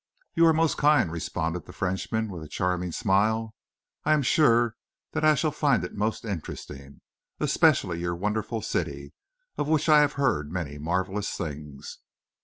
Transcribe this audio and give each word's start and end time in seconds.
"You 0.33 0.47
are 0.47 0.51
most 0.53 0.77
kind," 0.79 1.11
responded 1.11 1.67
the 1.67 1.73
Frenchman, 1.73 2.31
with 2.31 2.41
a 2.41 2.47
charming 2.47 2.91
smile. 2.91 3.53
"I 4.03 4.13
am 4.13 4.23
sure 4.23 4.75
that 5.11 5.23
I 5.23 5.35
shall 5.35 5.51
find 5.51 5.83
it 5.83 5.93
most 5.93 6.25
interesting 6.25 7.01
especially 7.39 7.99
your 7.99 8.15
wonderful 8.15 8.63
city, 8.63 9.13
of 9.59 9.67
which 9.67 9.87
I 9.89 10.01
have 10.01 10.13
heard 10.13 10.51
many 10.51 10.79
marvellous 10.79 11.37
things." 11.37 11.99